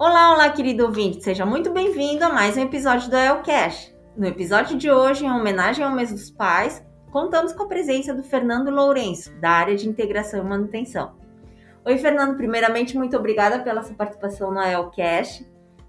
Olá, 0.00 0.32
olá, 0.32 0.48
querido 0.50 0.84
ouvinte, 0.84 1.24
seja 1.24 1.44
muito 1.44 1.72
bem-vindo 1.72 2.24
a 2.24 2.28
mais 2.28 2.56
um 2.56 2.60
episódio 2.60 3.10
do 3.10 3.16
Elcash. 3.16 3.92
No 4.16 4.28
episódio 4.28 4.78
de 4.78 4.88
hoje, 4.88 5.26
em 5.26 5.30
homenagem 5.30 5.84
ao 5.84 5.90
mês 5.90 6.12
dos 6.12 6.30
pais, 6.30 6.86
contamos 7.10 7.52
com 7.52 7.64
a 7.64 7.66
presença 7.66 8.14
do 8.14 8.22
Fernando 8.22 8.70
Lourenço, 8.70 9.34
da 9.40 9.50
área 9.50 9.74
de 9.74 9.88
integração 9.88 10.38
e 10.38 10.48
manutenção. 10.48 11.16
Oi, 11.84 11.98
Fernando, 11.98 12.36
primeiramente, 12.36 12.96
muito 12.96 13.16
obrigada 13.16 13.58
pela 13.58 13.82
sua 13.82 13.96
participação 13.96 14.52
no 14.52 14.62
Elcash. 14.62 15.44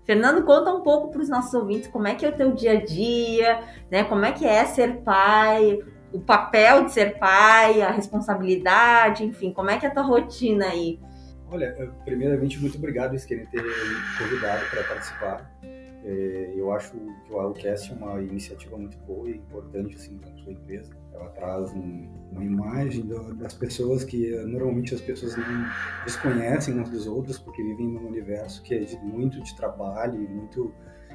Fernando, 0.08 0.44
conta 0.44 0.74
um 0.74 0.82
pouco 0.82 1.12
para 1.12 1.22
os 1.22 1.30
nossos 1.30 1.54
ouvintes 1.54 1.88
como 1.88 2.08
é 2.08 2.16
que 2.16 2.26
é 2.26 2.30
o 2.30 2.36
teu 2.36 2.52
dia 2.52 2.80
a 2.80 2.84
dia, 2.84 3.60
né? 3.92 4.04
Como 4.04 4.26
é 4.26 4.32
que 4.32 4.44
é 4.44 4.66
ser 4.66 5.02
pai, 5.02 5.78
o 6.12 6.20
papel 6.20 6.86
de 6.86 6.94
ser 6.94 7.20
pai, 7.20 7.84
a 7.84 7.92
responsabilidade, 7.92 9.24
enfim, 9.24 9.54
como 9.54 9.70
é 9.70 9.78
que 9.78 9.86
é 9.86 9.90
a 9.90 9.94
tua 9.94 10.02
rotina 10.02 10.66
aí? 10.66 11.00
Olha, 11.52 11.92
primeiramente, 12.06 12.60
muito 12.60 12.78
obrigado 12.78 13.16
querem 13.26 13.46
ter 13.48 13.64
me 13.64 13.70
convidado 14.18 14.70
para 14.70 14.84
participar. 14.84 15.60
É, 16.06 16.54
eu 16.56 16.72
acho 16.72 16.92
que 16.92 17.34
o 17.34 17.40
Alcast 17.40 17.92
é 17.92 17.96
uma 17.96 18.22
iniciativa 18.22 18.78
muito 18.78 18.98
boa 19.00 19.30
e 19.30 19.38
importante 19.38 19.96
assim, 19.96 20.18
para 20.18 20.30
a 20.30 20.38
sua 20.38 20.54
empresa. 20.54 20.92
Ela 21.12 21.30
traz 21.30 21.74
um, 21.74 22.08
uma 22.32 22.44
imagem 22.44 23.06
do, 23.06 23.34
das 23.34 23.54
pessoas 23.54 24.04
que 24.04 24.30
normalmente 24.46 24.94
as 24.94 25.02
pessoas 25.02 25.36
não 25.36 25.66
desconhecem 26.06 26.80
uns 26.80 26.90
dos 26.90 27.08
outros 27.08 27.40
porque 27.40 27.64
vivem 27.64 27.88
num 27.88 28.08
universo 28.08 28.62
que 28.62 28.76
é 28.76 28.80
de, 28.80 28.96
muito 29.00 29.42
de 29.42 29.56
trabalho 29.56 30.24
e 30.24 30.28
muito 30.28 30.72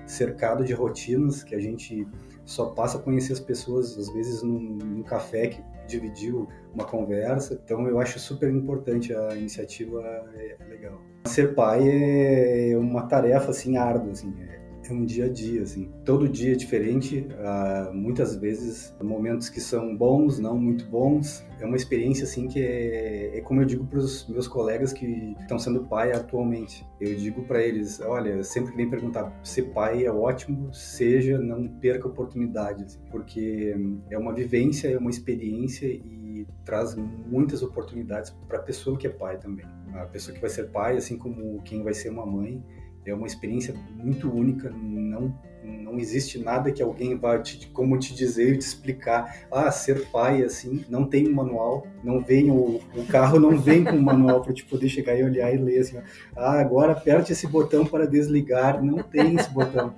cercado 0.06 0.64
de 0.64 0.74
rotinas 0.74 1.42
que 1.42 1.54
a 1.54 1.60
gente 1.60 2.06
só 2.44 2.66
passa 2.66 2.98
a 2.98 3.00
conhecer 3.00 3.32
as 3.32 3.40
pessoas 3.40 3.96
às 3.98 4.12
vezes 4.12 4.42
num, 4.42 4.58
num 4.58 5.02
café 5.02 5.48
que 5.48 5.62
dividiu 5.86 6.48
uma 6.72 6.84
conversa. 6.84 7.60
Então 7.64 7.86
eu 7.88 7.98
acho 7.98 8.18
super 8.18 8.50
importante 8.50 9.14
a 9.14 9.34
iniciativa, 9.34 10.00
é, 10.34 10.56
legal. 10.68 11.00
Ser 11.26 11.54
pai 11.54 11.82
é 11.88 12.76
uma 12.76 13.06
tarefa 13.06 13.50
assim 13.50 13.76
árdua, 13.76 14.12
assim, 14.12 14.34
é 14.48 14.63
é 14.90 14.94
um 14.94 15.04
dia 15.04 15.26
a 15.26 15.28
dia, 15.28 15.62
assim. 15.62 15.90
Todo 16.04 16.28
dia 16.28 16.52
é 16.52 16.56
diferente, 16.56 17.26
uh, 17.30 17.94
muitas 17.94 18.36
vezes 18.36 18.94
momentos 19.02 19.48
que 19.48 19.60
são 19.60 19.96
bons, 19.96 20.38
não 20.38 20.58
muito 20.58 20.86
bons. 20.86 21.44
É 21.60 21.64
uma 21.66 21.76
experiência, 21.76 22.24
assim, 22.24 22.48
que 22.48 22.60
é, 22.60 23.38
é 23.38 23.40
como 23.40 23.60
eu 23.60 23.64
digo 23.64 23.84
para 23.86 23.98
os 23.98 24.28
meus 24.28 24.48
colegas 24.48 24.92
que 24.92 25.34
estão 25.40 25.58
sendo 25.58 25.84
pai 25.84 26.12
atualmente. 26.12 26.86
Eu 27.00 27.14
digo 27.16 27.42
para 27.42 27.62
eles, 27.62 28.00
olha, 28.00 28.42
sempre 28.42 28.72
que 28.72 28.76
vem 28.76 28.88
perguntar, 28.88 29.38
ser 29.42 29.72
pai 29.72 30.04
é 30.04 30.12
ótimo, 30.12 30.72
seja, 30.72 31.38
não 31.38 31.68
perca 31.68 32.08
oportunidades, 32.08 32.98
porque 33.10 33.74
é 34.10 34.18
uma 34.18 34.34
vivência, 34.34 34.88
é 34.88 34.98
uma 34.98 35.10
experiência 35.10 35.86
e 35.86 36.24
traz 36.64 36.94
muitas 36.94 37.62
oportunidades 37.62 38.30
para 38.48 38.58
a 38.58 38.62
pessoa 38.62 38.98
que 38.98 39.06
é 39.06 39.10
pai 39.10 39.38
também. 39.38 39.66
A 39.94 40.06
pessoa 40.06 40.34
que 40.34 40.40
vai 40.40 40.50
ser 40.50 40.70
pai, 40.70 40.96
assim 40.96 41.16
como 41.16 41.62
quem 41.62 41.82
vai 41.82 41.94
ser 41.94 42.08
uma 42.08 42.26
mãe, 42.26 42.62
é 43.06 43.14
uma 43.14 43.26
experiência 43.26 43.74
muito 43.96 44.30
única, 44.32 44.70
não 44.70 45.34
não 45.64 45.98
existe 45.98 46.38
nada 46.38 46.70
que 46.70 46.82
alguém 46.82 47.16
vá 47.16 47.38
te, 47.38 47.66
como 47.68 47.98
te 47.98 48.14
dizer 48.14 48.54
e 48.54 48.58
te 48.58 48.66
explicar. 48.66 49.46
Ah, 49.50 49.70
ser 49.70 50.06
pai 50.06 50.42
assim, 50.42 50.84
não 50.88 51.04
tem 51.04 51.28
um 51.28 51.34
manual, 51.34 51.86
não 52.02 52.20
vem 52.20 52.50
o, 52.50 52.80
o 52.94 53.06
carro 53.08 53.38
não 53.38 53.56
vem 53.58 53.84
com 53.84 53.92
um 53.92 54.02
manual 54.02 54.42
para 54.42 54.52
te 54.52 54.64
poder 54.64 54.88
chegar 54.88 55.18
e 55.18 55.24
olhar 55.24 55.54
e 55.54 55.58
ler 55.58 55.78
assim. 55.78 55.98
Ah, 56.36 56.60
agora 56.60 56.92
aperte 56.92 57.32
esse 57.32 57.46
botão 57.46 57.86
para 57.86 58.06
desligar, 58.06 58.82
não 58.82 59.02
tem 59.02 59.36
esse 59.36 59.50
botão. 59.50 59.94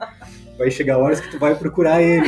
Vai 0.56 0.70
chegar 0.70 0.98
horas 0.98 1.20
que 1.20 1.30
tu 1.30 1.38
vai 1.38 1.54
procurar 1.54 2.02
ele, 2.02 2.27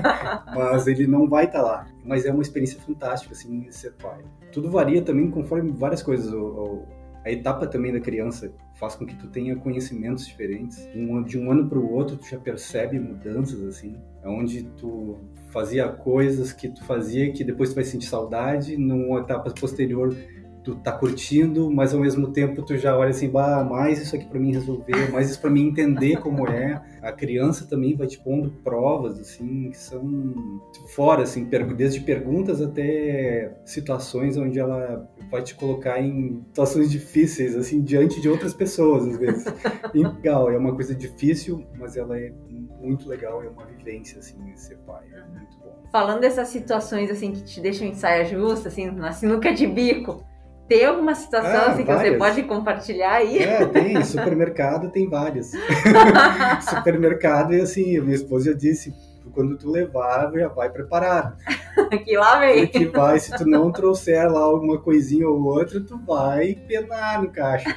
mas 0.54 0.86
ele 0.86 1.06
não 1.06 1.28
vai 1.28 1.44
estar 1.44 1.60
tá 1.60 1.64
lá. 1.64 1.86
Mas 2.04 2.26
é 2.26 2.32
uma 2.32 2.42
experiência 2.42 2.80
fantástica 2.80 3.34
assim 3.34 3.70
ser 3.70 3.92
pai. 3.92 4.18
Tudo 4.52 4.70
varia 4.70 5.00
também 5.00 5.30
conforme 5.30 5.70
várias 5.70 6.02
coisas. 6.02 6.32
O, 6.32 6.40
o, 6.40 6.88
a 7.24 7.30
etapa 7.30 7.66
também 7.66 7.92
da 7.92 8.00
criança 8.00 8.52
faz 8.74 8.94
com 8.94 9.04
que 9.04 9.14
tu 9.14 9.26
tenha 9.28 9.54
conhecimentos 9.56 10.26
diferentes. 10.26 10.86
De 10.92 10.98
um, 10.98 11.22
de 11.22 11.38
um 11.38 11.50
ano 11.50 11.68
para 11.68 11.78
o 11.78 11.92
outro, 11.92 12.16
tu 12.16 12.26
já 12.28 12.38
percebe 12.38 12.98
mudanças, 12.98 13.62
assim, 13.62 13.96
onde 14.24 14.62
tu 14.78 15.18
fazia 15.50 15.88
coisas 15.88 16.52
que 16.52 16.68
tu 16.68 16.82
fazia 16.84 17.30
que 17.32 17.44
depois 17.44 17.70
tu 17.70 17.74
vai 17.74 17.84
sentir 17.84 18.06
saudade, 18.06 18.76
numa 18.76 19.20
etapa 19.20 19.50
posterior 19.50 20.16
tu 20.62 20.74
tá 20.76 20.92
curtindo, 20.92 21.70
mas 21.70 21.94
ao 21.94 22.00
mesmo 22.00 22.32
tempo 22.32 22.62
tu 22.62 22.76
já 22.76 22.96
olha 22.96 23.10
assim, 23.10 23.28
bah, 23.28 23.64
mais 23.64 24.00
isso 24.00 24.14
aqui 24.14 24.26
para 24.26 24.38
mim 24.38 24.52
resolver, 24.52 25.10
mais 25.10 25.30
isso 25.30 25.40
para 25.40 25.50
mim 25.50 25.68
entender 25.68 26.18
como 26.18 26.46
é. 26.48 26.82
A 27.02 27.12
criança 27.12 27.66
também 27.66 27.96
vai 27.96 28.06
te 28.06 28.18
pondo 28.18 28.50
provas 28.62 29.18
assim 29.18 29.70
que 29.70 29.78
são 29.78 30.60
fora 30.94 31.22
assim, 31.22 31.48
desde 31.76 32.00
perguntas 32.00 32.60
até 32.60 33.56
situações 33.64 34.36
onde 34.36 34.58
ela 34.58 35.08
vai 35.30 35.42
te 35.42 35.54
colocar 35.54 36.00
em 36.00 36.42
situações 36.48 36.90
difíceis 36.90 37.56
assim 37.56 37.80
diante 37.82 38.20
de 38.20 38.28
outras 38.28 38.52
pessoas 38.52 39.06
às 39.06 39.18
vezes. 39.18 39.44
E, 39.92 40.04
legal, 40.04 40.48
é 40.50 40.56
uma 40.56 40.72
coisa 40.72 40.94
difícil, 40.94 41.64
mas 41.76 41.96
ela 41.96 42.16
é 42.16 42.32
muito 42.80 43.08
legal, 43.08 43.42
é 43.42 43.48
uma 43.48 43.66
vivência 43.66 44.20
assim 44.20 44.36
ser 44.54 44.76
pai, 44.86 45.04
é 45.12 45.36
muito 45.36 45.58
bom. 45.58 45.82
Falando 45.90 46.20
dessas 46.20 46.48
situações 46.48 47.10
assim 47.10 47.32
que 47.32 47.42
te 47.42 47.60
deixam 47.60 47.88
em 47.88 47.94
saia 47.94 48.24
justa, 48.24 48.68
assim, 48.68 48.90
na 48.90 49.10
sinuca 49.10 49.52
de 49.52 49.66
bico, 49.66 50.24
tem 50.70 50.86
alguma 50.86 51.16
situação 51.16 51.50
ah, 51.50 51.72
assim, 51.72 51.84
que 51.84 51.92
você 51.92 52.12
pode 52.12 52.44
compartilhar 52.44 53.14
aí? 53.14 53.38
É, 53.38 53.66
tem. 53.66 54.04
Supermercado 54.04 54.88
tem 54.88 55.08
vários. 55.08 55.50
Supermercado, 56.62 57.52
e 57.52 57.60
assim, 57.60 57.98
minha 57.98 58.14
esposa 58.14 58.52
já 58.52 58.56
disse, 58.56 58.94
quando 59.34 59.58
tu 59.58 59.68
levar, 59.68 60.30
já 60.32 60.46
vai 60.46 60.70
preparado. 60.70 61.36
que 62.04 62.16
lá 62.16 62.38
vem. 62.38 62.68
Porque 62.68 62.86
vai, 62.86 63.18
se 63.18 63.36
tu 63.36 63.44
não 63.48 63.72
trouxer 63.72 64.30
lá 64.30 64.42
alguma 64.42 64.78
coisinha 64.78 65.28
ou 65.28 65.42
outra, 65.42 65.80
tu 65.80 65.98
vai 65.98 66.54
penar 66.54 67.20
no 67.20 67.32
caixa. 67.32 67.68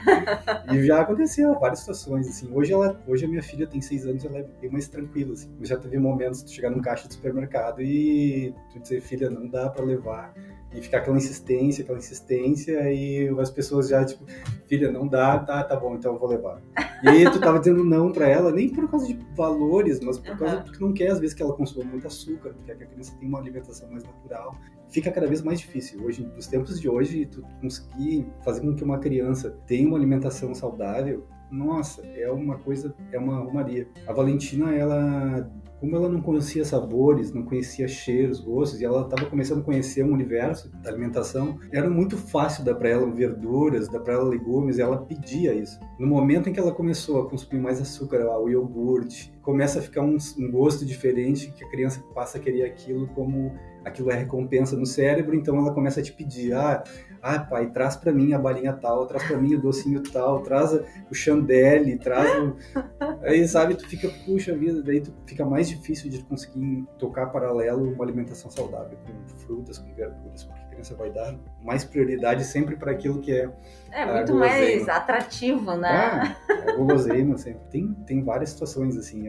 e 0.71 0.85
já 0.85 1.01
aconteceu 1.01 1.59
várias 1.59 1.79
situações, 1.79 2.27
assim. 2.27 2.47
Hoje, 2.53 2.73
ela, 2.73 3.01
hoje 3.07 3.25
a 3.25 3.27
minha 3.27 3.41
filha 3.41 3.65
tem 3.65 3.81
seis 3.81 4.05
anos, 4.05 4.23
ela 4.23 4.37
é 4.37 4.45
bem 4.61 4.69
mais 4.69 4.87
tranquila, 4.87 5.33
assim. 5.33 5.49
já 5.61 5.77
teve 5.77 5.97
momentos 5.97 6.41
de 6.41 6.45
tu 6.45 6.51
chegar 6.51 6.69
no 6.69 6.79
caixa 6.79 7.07
do 7.07 7.13
supermercado 7.15 7.81
e 7.81 8.53
tu 8.71 8.79
dizer, 8.79 9.01
filha, 9.01 9.31
não 9.31 9.47
dá 9.47 9.67
para 9.67 9.83
levar 9.83 10.31
e 10.73 10.81
ficar 10.81 10.99
aquela 10.99 11.17
insistência, 11.17 11.83
aquela 11.83 11.97
insistência, 11.97 12.91
e 12.91 13.29
as 13.39 13.51
pessoas 13.51 13.89
já, 13.89 14.03
tipo, 14.03 14.25
filha, 14.67 14.91
não 14.91 15.07
dá, 15.07 15.39
tá, 15.39 15.63
tá 15.63 15.75
bom, 15.75 15.95
então 15.95 16.13
eu 16.13 16.19
vou 16.19 16.29
levar. 16.29 16.61
E 17.03 17.09
aí 17.09 17.29
tu 17.31 17.39
tava 17.39 17.59
dizendo 17.59 17.83
não 17.83 18.11
para 18.11 18.27
ela, 18.27 18.51
nem 18.51 18.69
por 18.69 18.89
causa 18.89 19.07
de 19.07 19.17
valores, 19.35 19.99
mas 19.99 20.17
por 20.17 20.37
causa 20.37 20.57
uhum. 20.57 20.63
porque 20.63 20.83
não 20.83 20.93
quer, 20.93 21.11
às 21.11 21.19
vezes, 21.19 21.35
que 21.35 21.43
ela 21.43 21.53
consuma 21.53 21.85
muito 21.85 22.07
açúcar, 22.07 22.53
quer 22.65 22.77
que 22.77 22.83
a 22.83 22.87
criança 22.87 23.13
tenha 23.19 23.29
uma 23.29 23.39
alimentação 23.39 23.89
mais 23.91 24.03
natural. 24.03 24.55
Fica 24.89 25.11
cada 25.11 25.27
vez 25.27 25.41
mais 25.41 25.59
difícil. 25.59 26.03
Hoje, 26.03 26.23
nos 26.35 26.47
tempos 26.47 26.79
de 26.79 26.87
hoje, 26.87 27.25
tu 27.25 27.43
conseguir 27.59 28.27
fazer 28.43 28.61
com 28.61 28.75
que 28.75 28.83
uma 28.83 28.99
criança 28.99 29.57
tenha 29.65 29.87
uma 29.87 29.97
alimentação 29.97 30.53
saudável, 30.53 31.25
nossa, 31.51 32.01
é 32.07 32.31
uma 32.31 32.57
coisa, 32.57 32.95
é 33.11 33.19
uma 33.19 33.39
romaria. 33.39 33.87
A 34.07 34.13
Valentina, 34.13 34.73
ela 34.73 35.51
como 35.83 35.97
ela 35.97 36.07
não 36.07 36.21
conhecia 36.21 36.63
sabores, 36.63 37.33
não 37.33 37.43
conhecia 37.43 37.89
cheiros, 37.89 38.39
gostos, 38.39 38.79
e 38.79 38.85
ela 38.85 39.01
estava 39.01 39.29
começando 39.29 39.59
a 39.59 39.63
conhecer 39.63 40.01
um 40.01 40.13
universo 40.13 40.71
da 40.81 40.89
alimentação, 40.89 41.59
era 41.73 41.89
muito 41.89 42.15
fácil 42.15 42.63
dar 42.63 42.75
para 42.75 42.87
ela 42.87 43.11
verduras, 43.11 43.89
dar 43.89 43.99
para 43.99 44.13
ela 44.13 44.23
legumes, 44.23 44.77
e 44.77 44.81
ela 44.81 45.03
pedia 45.03 45.53
isso. 45.53 45.77
No 45.99 46.07
momento 46.07 46.47
em 46.47 46.53
que 46.53 46.59
ela 46.59 46.71
começou 46.71 47.19
a 47.19 47.29
consumir 47.29 47.61
mais 47.61 47.81
açúcar, 47.81 48.25
o 48.39 48.47
iogurte, 48.47 49.33
começa 49.41 49.79
a 49.79 49.81
ficar 49.81 50.03
um, 50.03 50.15
um 50.39 50.49
gosto 50.49 50.85
diferente, 50.85 51.51
que 51.51 51.65
a 51.65 51.69
criança 51.69 52.01
passa 52.15 52.37
a 52.37 52.41
querer 52.41 52.63
aquilo 52.63 53.07
como 53.07 53.51
aquilo 53.83 54.09
é 54.09 54.15
recompensa 54.15 54.77
no 54.77 54.85
cérebro, 54.85 55.35
então 55.35 55.57
ela 55.57 55.73
começa 55.73 55.99
a 55.99 56.03
te 56.03 56.13
pedir, 56.13 56.53
ah, 56.53 56.81
ah, 57.23 57.39
pai, 57.39 57.71
traz 57.71 57.95
para 57.95 58.11
mim 58.11 58.33
a 58.33 58.37
balinha 58.37 58.73
tal, 58.73 59.07
traz 59.07 59.23
para 59.23 59.37
mim 59.37 59.55
o 59.55 59.61
docinho 59.61 60.03
tal, 60.03 60.41
traz 60.41 60.73
o 61.09 61.15
chandelle, 61.15 61.97
traz 61.97 62.29
o... 62.43 62.57
Aí, 63.23 63.47
sabe, 63.47 63.75
tu 63.75 63.87
fica, 63.87 64.09
puxa 64.25 64.53
vida, 64.53 64.83
daí 64.83 64.99
tu 64.99 65.13
fica 65.25 65.45
mais 65.45 65.69
difícil 65.69 66.09
de 66.09 66.21
conseguir 66.23 66.85
tocar 66.99 67.27
paralelo 67.27 67.93
uma 67.93 68.03
alimentação 68.03 68.51
saudável, 68.51 68.97
com 69.05 69.37
frutas, 69.37 69.79
com 69.79 69.93
verduras, 69.95 70.43
porque 70.43 70.62
criança 70.73 70.95
vai 70.95 71.11
dar 71.11 71.35
mais 71.63 71.83
prioridade 71.83 72.43
sempre 72.43 72.75
para 72.75 72.91
aquilo 72.91 73.19
que 73.21 73.31
é 73.31 73.49
É 73.91 74.05
muito 74.05 74.33
mais 74.35 74.89
atrativo, 74.89 75.75
né? 75.75 75.89
Ah, 75.89 76.35
é 76.67 76.75
guloseima 76.75 77.37
sempre. 77.37 77.61
Tem, 77.69 77.93
tem 78.05 78.23
várias 78.23 78.49
situações, 78.49 78.97
assim, 78.97 79.25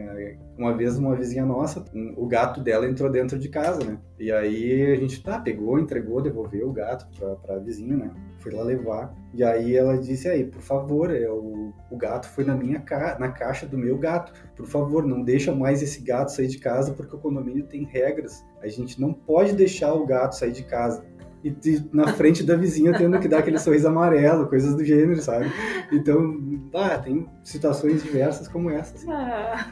uma 0.57 0.75
vez 0.75 0.97
uma 0.97 1.15
vizinha 1.15 1.45
nossa, 1.45 1.83
o 2.17 2.25
gato 2.25 2.61
dela 2.61 2.87
entrou 2.87 3.09
dentro 3.09 3.37
de 3.37 3.49
casa, 3.49 3.83
né? 3.83 3.97
E 4.19 4.31
aí 4.31 4.93
a 4.93 4.95
gente, 4.95 5.21
tá, 5.21 5.39
pegou, 5.39 5.79
entregou, 5.79 6.21
devolveu 6.21 6.69
o 6.69 6.73
gato 6.73 7.07
pra, 7.17 7.35
pra 7.35 7.57
vizinha 7.59 7.95
né? 7.95 8.11
Fui 8.39 8.51
lá 8.53 8.63
levar. 8.63 9.13
E 9.33 9.43
aí 9.43 9.75
ela 9.75 9.97
disse 9.97 10.29
aí, 10.29 10.45
por 10.45 10.61
favor, 10.61 11.13
é, 11.13 11.29
o, 11.29 11.73
o 11.89 11.97
gato 11.97 12.27
foi 12.29 12.43
na 12.43 12.55
minha 12.55 12.79
ca 12.79 13.17
na 13.19 13.29
caixa 13.29 13.65
do 13.65 13.77
meu 13.77 13.97
gato. 13.97 14.33
Por 14.55 14.65
favor, 14.67 15.05
não 15.05 15.23
deixa 15.23 15.53
mais 15.53 15.81
esse 15.81 16.01
gato 16.01 16.31
sair 16.31 16.47
de 16.47 16.57
casa 16.57 16.93
porque 16.93 17.15
o 17.15 17.19
condomínio 17.19 17.65
tem 17.65 17.83
regras. 17.83 18.45
A 18.61 18.67
gente 18.67 18.99
não 18.99 19.13
pode 19.13 19.53
deixar 19.53 19.93
o 19.93 20.05
gato 20.05 20.37
sair 20.37 20.51
de 20.51 20.63
casa 20.63 21.03
e 21.45 21.83
na 21.93 22.07
frente 22.07 22.43
da 22.43 22.55
vizinha 22.55 22.97
tendo 22.97 23.19
que 23.19 23.27
dar 23.27 23.39
aquele 23.39 23.59
sorriso 23.59 23.87
amarelo, 23.87 24.47
coisas 24.47 24.73
do 24.75 24.83
gênero, 24.83 25.21
sabe? 25.21 25.45
Então, 25.91 26.39
ah, 26.73 26.97
tem 26.97 27.29
situações 27.43 28.01
diversas 28.01 28.47
como 28.47 28.71
essas. 28.71 29.07
Ah. 29.07 29.69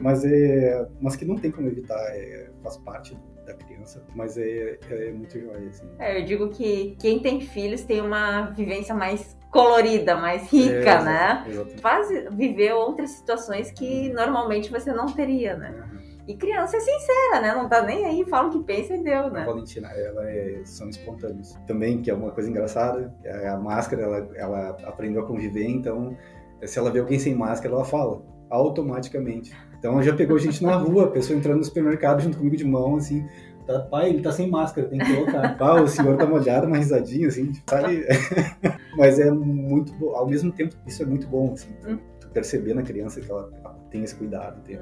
Mas 0.00 0.24
é, 0.24 0.86
mas 1.00 1.16
que 1.16 1.24
não 1.24 1.36
tem 1.36 1.50
como 1.50 1.66
evitar, 1.66 1.98
é, 2.10 2.50
faz 2.62 2.76
parte 2.76 3.16
da 3.44 3.54
criança, 3.54 4.04
mas 4.14 4.38
é, 4.38 4.78
é 4.88 5.12
muito 5.12 5.38
jóia, 5.38 5.68
assim. 5.68 5.86
É, 5.98 6.20
eu 6.20 6.24
digo 6.24 6.48
que 6.50 6.96
quem 7.00 7.18
tem 7.18 7.40
filhos 7.40 7.82
tem 7.82 8.00
uma 8.00 8.50
vivência 8.50 8.94
mais 8.94 9.36
colorida, 9.50 10.16
mais 10.16 10.50
rica, 10.52 10.90
é, 10.90 11.02
né? 11.02 11.44
Exatamente. 11.48 11.80
Faz 11.80 12.08
viver 12.36 12.72
outras 12.72 13.10
situações 13.10 13.72
que 13.72 14.12
normalmente 14.12 14.70
você 14.70 14.92
não 14.92 15.06
teria, 15.06 15.56
né? 15.56 15.70
Uhum. 15.70 16.05
E 16.26 16.36
criança 16.36 16.76
é 16.76 16.80
sincera, 16.80 17.40
né? 17.40 17.54
Não 17.54 17.68
tá 17.68 17.82
nem 17.82 18.04
aí, 18.04 18.24
fala 18.24 18.48
o 18.48 18.50
que 18.50 18.64
pensa 18.64 18.94
e 18.94 19.02
deu, 19.02 19.30
né? 19.30 19.42
A 19.42 19.46
Valentina, 19.46 19.88
ela 19.88 20.28
é, 20.28 20.60
são 20.64 20.88
espontâneos. 20.88 21.54
Também, 21.66 22.02
que 22.02 22.10
é 22.10 22.14
uma 22.14 22.32
coisa 22.32 22.50
engraçada, 22.50 23.14
é 23.22 23.48
a 23.48 23.56
máscara, 23.56 24.02
ela, 24.02 24.28
ela 24.34 24.68
aprendeu 24.84 25.22
a 25.22 25.26
conviver, 25.26 25.68
então 25.68 26.16
se 26.64 26.78
ela 26.78 26.90
vê 26.90 26.98
alguém 26.98 27.18
sem 27.18 27.34
máscara, 27.34 27.74
ela 27.74 27.84
fala 27.84 28.22
automaticamente. 28.50 29.54
Então 29.78 30.02
já 30.02 30.14
pegou 30.14 30.38
gente 30.38 30.62
na 30.62 30.74
rua, 30.74 31.04
a 31.04 31.10
pessoa 31.10 31.38
entrando 31.38 31.58
no 31.58 31.64
supermercado 31.64 32.20
junto 32.20 32.38
comigo 32.38 32.56
de 32.56 32.64
mão, 32.64 32.96
assim, 32.96 33.26
tá, 33.66 33.80
pai, 33.80 34.10
ele 34.10 34.22
tá 34.22 34.32
sem 34.32 34.50
máscara, 34.50 34.88
tem 34.88 34.98
que 34.98 35.14
colocar. 35.14 35.54
Pá, 35.58 35.80
o 35.80 35.86
senhor 35.86 36.16
tá 36.16 36.26
molhado, 36.26 36.66
uma 36.66 36.78
risadinha, 36.78 37.28
assim, 37.28 37.52
tipo, 37.52 37.74
ali. 37.74 38.04
Mas 38.96 39.18
é 39.18 39.30
muito 39.30 39.92
bom, 39.94 40.16
ao 40.16 40.26
mesmo 40.26 40.50
tempo, 40.50 40.74
isso 40.86 41.02
é 41.02 41.06
muito 41.06 41.28
bom, 41.28 41.52
assim, 41.52 41.68
tu, 41.82 41.98
tu 42.18 42.28
perceber 42.30 42.74
na 42.74 42.82
criança 42.82 43.20
que 43.20 43.30
ela 43.30 43.50
tem 43.90 44.02
esse 44.02 44.14
cuidado, 44.14 44.62
tem, 44.62 44.78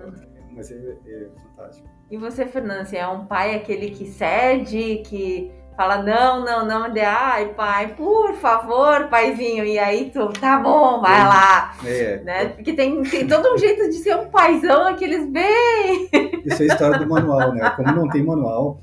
mas 0.55 0.71
é, 0.71 0.97
é 1.07 1.29
fantástico. 1.43 1.89
E 2.11 2.17
você, 2.17 2.47
Fernanda, 2.47 2.83
assim, 2.83 2.97
é 2.97 3.07
um 3.07 3.27
pai 3.27 3.55
aquele 3.55 3.91
que 3.91 4.07
cede, 4.07 5.03
que 5.07 5.51
fala 5.77 6.03
não, 6.03 6.45
não, 6.45 6.67
não, 6.67 6.93
de 6.93 7.01
ai, 7.01 7.53
pai, 7.55 7.95
por 7.95 8.35
favor, 8.35 9.09
paizinho, 9.09 9.65
e 9.65 9.79
aí 9.79 10.11
tu, 10.11 10.29
tá 10.33 10.59
bom, 10.59 11.01
vai 11.01 11.21
é, 11.21 11.25
lá, 11.25 11.77
é, 11.85 12.23
né? 12.23 12.49
Porque 12.51 12.73
tem, 12.75 13.03
tem 13.03 13.27
todo 13.27 13.53
um 13.53 13.59
jeito 13.59 13.89
de 13.89 13.95
ser 13.95 14.17
um 14.17 14.29
paizão, 14.29 14.87
aqueles 14.87 15.29
bem... 15.29 16.09
Isso 16.45 16.63
é 16.63 16.67
a 16.67 16.69
história 16.69 16.99
do 16.99 17.09
manual, 17.09 17.53
né? 17.53 17.69
Como 17.71 17.91
não 17.93 18.09
tem 18.09 18.23
manual, 18.23 18.81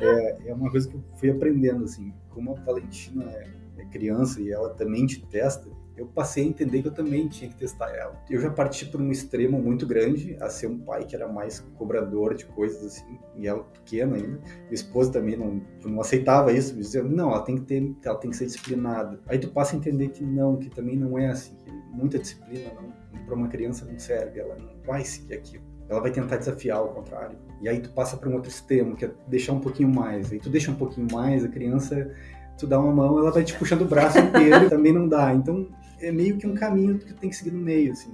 é, 0.00 0.50
é 0.50 0.54
uma 0.54 0.70
coisa 0.70 0.88
que 0.88 0.94
eu 0.94 1.02
fui 1.16 1.30
aprendendo, 1.30 1.84
assim, 1.84 2.12
como 2.30 2.56
a 2.56 2.60
Valentina 2.60 3.24
é, 3.24 3.48
é 3.78 3.84
criança 3.86 4.40
e 4.40 4.52
ela 4.52 4.70
também 4.74 5.06
te 5.06 5.20
testa, 5.26 5.68
eu 5.98 6.06
passei 6.06 6.44
a 6.44 6.46
entender 6.46 6.80
que 6.80 6.88
eu 6.88 6.94
também 6.94 7.26
tinha 7.26 7.50
que 7.50 7.56
testar 7.56 7.90
ela. 7.90 8.14
Eu 8.30 8.40
já 8.40 8.48
parti 8.50 8.86
por 8.86 9.00
um 9.00 9.10
extremo 9.10 9.60
muito 9.60 9.84
grande, 9.84 10.36
a 10.40 10.48
ser 10.48 10.68
um 10.68 10.78
pai 10.78 11.04
que 11.04 11.16
era 11.16 11.26
mais 11.26 11.58
cobrador 11.76 12.34
de 12.34 12.46
coisas 12.46 12.84
assim, 12.84 13.18
e 13.36 13.48
ela 13.48 13.64
pequena 13.64 14.14
ainda. 14.14 14.38
Minha 14.38 14.72
esposa 14.72 15.12
também 15.12 15.36
não, 15.36 15.60
não 15.84 16.00
aceitava 16.00 16.52
isso, 16.52 16.76
dizia, 16.76 17.02
não, 17.02 17.32
ela 17.32 17.42
tem 17.42 17.56
que 17.56 17.62
ter, 17.62 17.92
ela 18.04 18.16
tem 18.16 18.30
que 18.30 18.36
ser 18.36 18.46
disciplinada. 18.46 19.18
Aí 19.26 19.38
tu 19.38 19.48
passa 19.48 19.74
a 19.74 19.78
entender 19.78 20.08
que 20.10 20.22
não, 20.22 20.56
que 20.56 20.70
também 20.70 20.96
não 20.96 21.18
é 21.18 21.28
assim, 21.28 21.56
muita 21.90 22.18
disciplina 22.18 22.70
não, 22.74 23.24
para 23.26 23.34
uma 23.34 23.48
criança 23.48 23.84
não 23.84 23.98
serve, 23.98 24.38
ela 24.38 24.56
não 24.56 24.70
vai 24.86 25.04
seguir 25.04 25.34
aquilo. 25.34 25.64
Ela 25.88 26.00
vai 26.00 26.12
tentar 26.12 26.36
desafiar 26.36 26.78
ao 26.78 26.90
contrário. 26.90 27.36
E 27.60 27.68
aí 27.68 27.80
tu 27.80 27.90
passa 27.90 28.16
para 28.16 28.28
um 28.28 28.34
outro 28.34 28.50
extremo, 28.50 28.94
que 28.94 29.06
é 29.06 29.10
deixar 29.26 29.54
um 29.54 29.60
pouquinho 29.60 29.88
mais. 29.88 30.30
Aí 30.30 30.38
tu 30.38 30.50
deixa 30.50 30.70
um 30.70 30.76
pouquinho 30.76 31.08
mais, 31.10 31.44
a 31.44 31.48
criança 31.48 32.14
tu 32.58 32.66
dá 32.66 32.78
uma 32.78 32.92
mão, 32.92 33.18
ela 33.18 33.30
vai 33.30 33.44
te 33.44 33.54
puxando 33.54 33.82
o 33.82 33.84
braço 33.86 34.18
inteiro, 34.18 34.68
também 34.68 34.92
não 34.92 35.08
dá. 35.08 35.32
Então, 35.32 35.68
é 36.00 36.12
meio 36.12 36.36
que 36.36 36.46
um 36.46 36.54
caminho 36.54 36.98
que 36.98 37.12
tem 37.14 37.30
que 37.30 37.36
seguir 37.36 37.52
no 37.52 37.60
meio, 37.60 37.92
assim. 37.92 38.12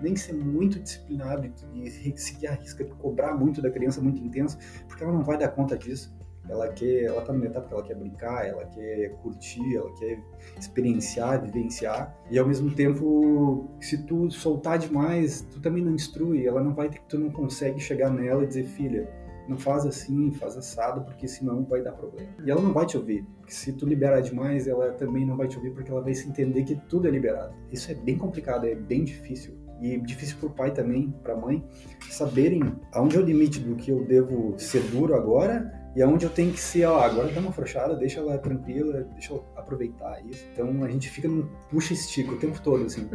Nem 0.00 0.14
ser 0.14 0.32
muito 0.32 0.78
disciplinado 0.78 1.50
e 1.74 1.90
seguir 2.16 2.46
a 2.46 2.54
risca 2.54 2.84
de 2.84 2.92
cobrar 2.92 3.34
muito 3.34 3.60
da 3.60 3.70
criança, 3.70 4.00
muito 4.00 4.22
intenso, 4.22 4.58
porque 4.86 5.02
ela 5.02 5.12
não 5.12 5.22
vai 5.22 5.36
dar 5.36 5.48
conta 5.48 5.76
disso. 5.76 6.16
Ela 6.48 6.68
quer, 6.68 7.04
ela 7.04 7.20
tá 7.20 7.32
numa 7.32 7.44
etapa 7.44 7.68
que 7.68 7.74
ela 7.74 7.82
quer 7.82 7.94
brincar, 7.94 8.46
ela 8.46 8.64
quer 8.64 9.10
curtir, 9.20 9.76
ela 9.76 9.92
quer 9.96 10.18
experienciar, 10.58 11.42
vivenciar. 11.42 12.16
E 12.30 12.38
ao 12.38 12.46
mesmo 12.46 12.74
tempo, 12.74 13.68
se 13.80 13.98
tu 14.04 14.30
soltar 14.30 14.78
demais, 14.78 15.42
tu 15.42 15.60
também 15.60 15.84
não 15.84 15.92
instrui, 15.92 16.46
ela 16.46 16.62
não 16.62 16.74
vai 16.74 16.88
ter, 16.88 17.00
tu 17.06 17.18
não 17.18 17.30
consegue 17.30 17.78
chegar 17.78 18.10
nela 18.10 18.44
e 18.44 18.46
dizer, 18.46 18.64
filha, 18.64 19.06
não 19.48 19.58
faz 19.58 19.86
assim, 19.86 20.32
faz 20.32 20.56
assado, 20.56 21.02
porque 21.04 21.26
senão 21.26 21.64
vai 21.64 21.82
dar 21.82 21.92
problema. 21.92 22.28
E 22.44 22.50
ela 22.50 22.60
não 22.60 22.72
vai 22.72 22.86
te 22.86 22.96
ouvir, 22.96 23.24
porque 23.38 23.52
se 23.52 23.72
tu 23.72 23.86
liberar 23.86 24.20
demais, 24.20 24.68
ela 24.68 24.92
também 24.92 25.24
não 25.24 25.36
vai 25.36 25.48
te 25.48 25.56
ouvir, 25.56 25.70
porque 25.72 25.90
ela 25.90 26.02
vai 26.02 26.14
se 26.14 26.28
entender 26.28 26.64
que 26.64 26.76
tudo 26.88 27.08
é 27.08 27.10
liberado. 27.10 27.54
Isso 27.70 27.90
é 27.90 27.94
bem 27.94 28.16
complicado, 28.16 28.66
é 28.66 28.74
bem 28.74 29.04
difícil. 29.04 29.56
E 29.80 29.96
difícil 29.98 30.36
para 30.38 30.48
o 30.48 30.50
pai 30.50 30.72
também, 30.72 31.14
para 31.22 31.34
a 31.34 31.36
mãe, 31.36 31.64
saberem 32.10 32.60
aonde 32.92 33.16
é 33.16 33.20
o 33.20 33.22
limite 33.22 33.60
do 33.60 33.76
que 33.76 33.92
eu 33.92 34.04
devo 34.04 34.54
ser 34.58 34.82
duro 34.90 35.14
agora 35.14 35.72
e 35.94 36.02
aonde 36.02 36.24
eu 36.24 36.30
tenho 36.30 36.52
que 36.52 36.60
ser, 36.60 36.84
ó, 36.84 37.00
agora 37.00 37.28
dá 37.32 37.40
uma 37.40 37.50
afrouxada, 37.50 37.96
deixa 37.96 38.20
ela 38.20 38.38
tranquila, 38.38 39.02
deixa 39.14 39.32
eu 39.32 39.44
aproveitar 39.56 40.24
isso. 40.26 40.46
Então 40.52 40.84
a 40.84 40.88
gente 40.88 41.08
fica 41.08 41.28
num 41.28 41.48
puxa-estica 41.70 42.32
o 42.32 42.38
tempo 42.38 42.60
todo, 42.62 42.84
assim. 42.84 43.08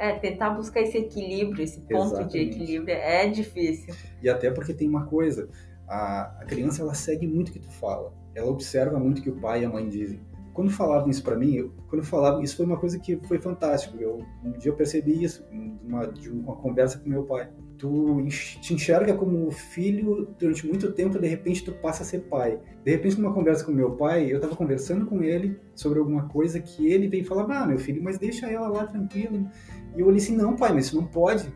É, 0.00 0.18
tentar 0.18 0.50
buscar 0.50 0.80
esse 0.80 0.96
equilíbrio, 0.96 1.62
esse 1.62 1.80
ponto 1.82 2.14
Exatamente. 2.14 2.32
de 2.32 2.38
equilíbrio 2.38 2.94
é 2.94 3.28
difícil. 3.28 3.94
E 4.22 4.30
até 4.30 4.50
porque 4.50 4.72
tem 4.72 4.88
uma 4.88 5.04
coisa, 5.04 5.50
a, 5.86 6.38
a 6.40 6.44
criança 6.46 6.80
ela 6.80 6.94
segue 6.94 7.26
muito 7.26 7.50
o 7.50 7.52
que 7.52 7.58
tu 7.58 7.70
fala, 7.70 8.10
ela 8.34 8.50
observa 8.50 8.98
muito 8.98 9.18
o 9.18 9.22
que 9.22 9.28
o 9.28 9.36
pai 9.36 9.60
e 9.60 9.64
a 9.66 9.68
mãe 9.68 9.86
dizem. 9.88 10.18
Quando 10.54 10.70
falavam 10.70 11.10
isso 11.10 11.22
para 11.22 11.36
mim, 11.36 11.54
eu, 11.54 11.72
quando 11.88 12.02
falavam 12.02 12.42
isso 12.42 12.56
foi 12.56 12.64
uma 12.64 12.78
coisa 12.78 12.98
que 12.98 13.16
foi 13.28 13.38
fantástico. 13.38 13.98
Eu, 14.00 14.24
um 14.42 14.52
dia 14.52 14.70
eu 14.70 14.74
percebi 14.74 15.22
isso, 15.22 15.46
uma, 15.82 16.06
de 16.06 16.30
uma 16.30 16.56
conversa 16.56 16.98
com 16.98 17.08
meu 17.08 17.24
pai 17.24 17.50
tu 17.80 18.22
te 18.60 18.74
enxerga 18.74 19.14
como 19.14 19.50
filho 19.50 20.28
durante 20.38 20.66
muito 20.66 20.92
tempo, 20.92 21.18
de 21.18 21.26
repente 21.26 21.64
tu 21.64 21.72
passa 21.72 22.02
a 22.02 22.06
ser 22.06 22.20
pai. 22.20 22.60
De 22.84 22.90
repente, 22.90 23.18
numa 23.18 23.32
conversa 23.32 23.64
com 23.64 23.72
meu 23.72 23.92
pai, 23.92 24.30
eu 24.30 24.38
tava 24.38 24.54
conversando 24.54 25.06
com 25.06 25.22
ele 25.22 25.58
sobre 25.74 25.98
alguma 25.98 26.28
coisa 26.28 26.60
que 26.60 26.86
ele 26.86 27.08
veio 27.08 27.24
falar: 27.24 27.46
Ah, 27.50 27.66
meu 27.66 27.78
filho, 27.78 28.02
mas 28.02 28.18
deixa 28.18 28.46
ela 28.46 28.68
lá 28.68 28.86
tranquila. 28.86 29.50
E 29.96 30.00
eu 30.00 30.06
olhei 30.06 30.20
assim: 30.20 30.36
Não, 30.36 30.56
pai, 30.56 30.72
mas 30.72 30.86
isso 30.86 30.96
não 30.96 31.06
pode. 31.06 31.52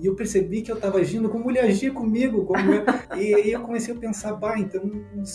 E 0.00 0.06
eu 0.06 0.14
percebi 0.14 0.62
que 0.62 0.70
eu 0.70 0.76
estava 0.76 0.98
agindo 0.98 1.28
como 1.28 1.50
ele 1.50 1.58
agia 1.58 1.90
comigo. 1.90 2.44
Como 2.44 2.58
e 3.16 3.34
aí 3.34 3.50
eu 3.50 3.60
comecei 3.60 3.92
a 3.92 3.96
pensar, 3.96 4.34
bah, 4.34 4.58
então 4.58 4.88